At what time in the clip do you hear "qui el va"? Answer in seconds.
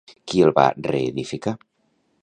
0.31-0.63